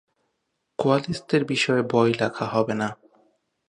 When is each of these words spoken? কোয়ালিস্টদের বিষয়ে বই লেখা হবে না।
কোয়ালিস্টদের 0.79 1.45
বিষয়ে 1.45 1.83
বই 1.91 2.11
লেখা 2.13 2.45
হবে 2.45 2.73
না। 2.73 2.89